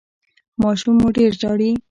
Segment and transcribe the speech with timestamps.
[0.61, 1.71] ماشوم مو ډیر ژاړي؟